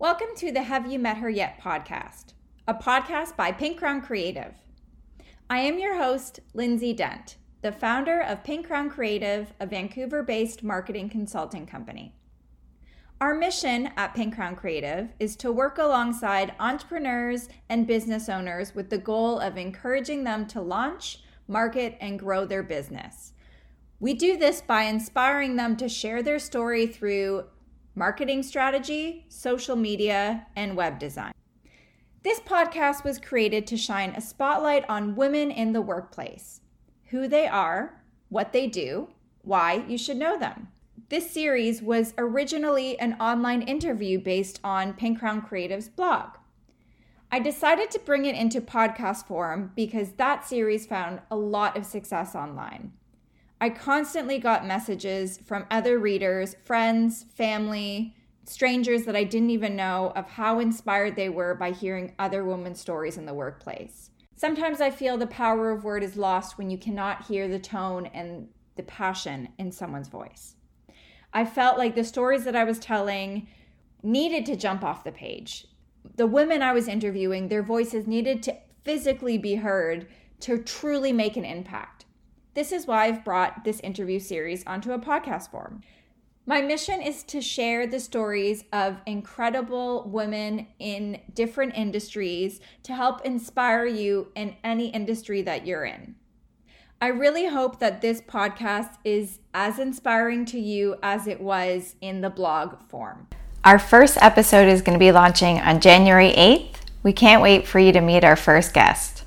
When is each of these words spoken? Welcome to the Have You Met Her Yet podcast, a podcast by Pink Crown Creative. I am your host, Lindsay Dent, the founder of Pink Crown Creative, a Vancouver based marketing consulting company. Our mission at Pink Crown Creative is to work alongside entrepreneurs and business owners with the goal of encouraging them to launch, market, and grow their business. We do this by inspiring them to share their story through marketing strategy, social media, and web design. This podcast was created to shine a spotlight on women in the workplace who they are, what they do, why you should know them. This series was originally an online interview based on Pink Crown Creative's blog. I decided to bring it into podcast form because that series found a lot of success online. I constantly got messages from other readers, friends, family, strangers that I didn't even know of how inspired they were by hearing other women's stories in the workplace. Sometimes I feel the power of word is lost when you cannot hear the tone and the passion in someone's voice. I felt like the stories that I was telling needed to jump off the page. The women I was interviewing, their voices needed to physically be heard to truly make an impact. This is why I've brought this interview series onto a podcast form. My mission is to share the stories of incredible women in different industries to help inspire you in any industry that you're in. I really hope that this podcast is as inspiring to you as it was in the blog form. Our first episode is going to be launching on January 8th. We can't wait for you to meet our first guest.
Welcome 0.00 0.28
to 0.36 0.52
the 0.52 0.62
Have 0.62 0.88
You 0.88 0.96
Met 1.00 1.16
Her 1.16 1.28
Yet 1.28 1.60
podcast, 1.60 2.34
a 2.68 2.74
podcast 2.74 3.36
by 3.36 3.50
Pink 3.50 3.78
Crown 3.78 4.00
Creative. 4.00 4.54
I 5.50 5.58
am 5.58 5.80
your 5.80 5.96
host, 5.96 6.38
Lindsay 6.54 6.92
Dent, 6.92 7.36
the 7.62 7.72
founder 7.72 8.20
of 8.20 8.44
Pink 8.44 8.68
Crown 8.68 8.90
Creative, 8.90 9.52
a 9.58 9.66
Vancouver 9.66 10.22
based 10.22 10.62
marketing 10.62 11.08
consulting 11.08 11.66
company. 11.66 12.14
Our 13.20 13.34
mission 13.34 13.90
at 13.96 14.14
Pink 14.14 14.36
Crown 14.36 14.54
Creative 14.54 15.08
is 15.18 15.34
to 15.38 15.50
work 15.50 15.78
alongside 15.78 16.54
entrepreneurs 16.60 17.48
and 17.68 17.84
business 17.84 18.28
owners 18.28 18.76
with 18.76 18.90
the 18.90 18.98
goal 18.98 19.40
of 19.40 19.56
encouraging 19.56 20.22
them 20.22 20.46
to 20.46 20.60
launch, 20.60 21.24
market, 21.48 21.98
and 22.00 22.20
grow 22.20 22.44
their 22.44 22.62
business. 22.62 23.32
We 23.98 24.14
do 24.14 24.36
this 24.36 24.60
by 24.60 24.82
inspiring 24.82 25.56
them 25.56 25.76
to 25.78 25.88
share 25.88 26.22
their 26.22 26.38
story 26.38 26.86
through 26.86 27.46
marketing 27.98 28.44
strategy, 28.44 29.26
social 29.28 29.74
media, 29.74 30.46
and 30.54 30.76
web 30.76 31.00
design. 31.00 31.32
This 32.22 32.38
podcast 32.38 33.02
was 33.02 33.18
created 33.18 33.66
to 33.66 33.76
shine 33.76 34.10
a 34.10 34.20
spotlight 34.20 34.88
on 34.88 35.16
women 35.16 35.50
in 35.50 35.72
the 35.72 35.82
workplace 35.82 36.60
who 37.06 37.26
they 37.26 37.48
are, 37.48 38.02
what 38.28 38.52
they 38.52 38.68
do, 38.68 39.08
why 39.42 39.84
you 39.88 39.98
should 39.98 40.16
know 40.16 40.38
them. 40.38 40.68
This 41.08 41.30
series 41.30 41.82
was 41.82 42.14
originally 42.18 43.00
an 43.00 43.14
online 43.14 43.62
interview 43.62 44.20
based 44.20 44.60
on 44.62 44.92
Pink 44.92 45.18
Crown 45.18 45.42
Creative's 45.42 45.88
blog. 45.88 46.36
I 47.32 47.40
decided 47.40 47.90
to 47.90 47.98
bring 47.98 48.26
it 48.26 48.36
into 48.36 48.60
podcast 48.60 49.26
form 49.26 49.72
because 49.74 50.12
that 50.12 50.46
series 50.46 50.86
found 50.86 51.20
a 51.30 51.36
lot 51.36 51.76
of 51.76 51.84
success 51.84 52.34
online. 52.34 52.92
I 53.60 53.70
constantly 53.70 54.38
got 54.38 54.66
messages 54.66 55.38
from 55.38 55.66
other 55.70 55.98
readers, 55.98 56.54
friends, 56.64 57.24
family, 57.34 58.14
strangers 58.44 59.04
that 59.04 59.16
I 59.16 59.24
didn't 59.24 59.50
even 59.50 59.76
know 59.76 60.12
of 60.14 60.30
how 60.30 60.60
inspired 60.60 61.16
they 61.16 61.28
were 61.28 61.54
by 61.54 61.72
hearing 61.72 62.14
other 62.18 62.44
women's 62.44 62.80
stories 62.80 63.16
in 63.16 63.26
the 63.26 63.34
workplace. 63.34 64.10
Sometimes 64.36 64.80
I 64.80 64.90
feel 64.90 65.16
the 65.16 65.26
power 65.26 65.70
of 65.70 65.82
word 65.82 66.04
is 66.04 66.16
lost 66.16 66.56
when 66.56 66.70
you 66.70 66.78
cannot 66.78 67.26
hear 67.26 67.48
the 67.48 67.58
tone 67.58 68.06
and 68.06 68.48
the 68.76 68.84
passion 68.84 69.48
in 69.58 69.72
someone's 69.72 70.08
voice. 70.08 70.54
I 71.32 71.44
felt 71.44 71.76
like 71.76 71.96
the 71.96 72.04
stories 72.04 72.44
that 72.44 72.56
I 72.56 72.64
was 72.64 72.78
telling 72.78 73.48
needed 74.02 74.46
to 74.46 74.56
jump 74.56 74.84
off 74.84 75.02
the 75.02 75.12
page. 75.12 75.66
The 76.14 76.26
women 76.26 76.62
I 76.62 76.72
was 76.72 76.86
interviewing, 76.86 77.48
their 77.48 77.64
voices 77.64 78.06
needed 78.06 78.42
to 78.44 78.56
physically 78.84 79.36
be 79.36 79.56
heard 79.56 80.06
to 80.40 80.58
truly 80.58 81.12
make 81.12 81.36
an 81.36 81.44
impact. 81.44 82.04
This 82.58 82.72
is 82.72 82.88
why 82.88 83.06
I've 83.06 83.24
brought 83.24 83.62
this 83.62 83.78
interview 83.84 84.18
series 84.18 84.66
onto 84.66 84.90
a 84.90 84.98
podcast 84.98 85.52
form. 85.52 85.80
My 86.44 86.60
mission 86.60 87.00
is 87.00 87.22
to 87.22 87.40
share 87.40 87.86
the 87.86 88.00
stories 88.00 88.64
of 88.72 89.00
incredible 89.06 90.02
women 90.08 90.66
in 90.80 91.20
different 91.34 91.76
industries 91.76 92.58
to 92.82 92.96
help 92.96 93.24
inspire 93.24 93.86
you 93.86 94.32
in 94.34 94.56
any 94.64 94.88
industry 94.88 95.40
that 95.42 95.68
you're 95.68 95.84
in. 95.84 96.16
I 97.00 97.10
really 97.10 97.46
hope 97.46 97.78
that 97.78 98.00
this 98.00 98.20
podcast 98.20 98.96
is 99.04 99.38
as 99.54 99.78
inspiring 99.78 100.44
to 100.46 100.58
you 100.58 100.96
as 101.00 101.28
it 101.28 101.40
was 101.40 101.94
in 102.00 102.22
the 102.22 102.30
blog 102.30 102.82
form. 102.88 103.28
Our 103.62 103.78
first 103.78 104.20
episode 104.20 104.66
is 104.66 104.82
going 104.82 104.98
to 104.98 105.04
be 105.04 105.12
launching 105.12 105.60
on 105.60 105.78
January 105.78 106.32
8th. 106.32 106.74
We 107.04 107.12
can't 107.12 107.40
wait 107.40 107.68
for 107.68 107.78
you 107.78 107.92
to 107.92 108.00
meet 108.00 108.24
our 108.24 108.34
first 108.34 108.74
guest. 108.74 109.17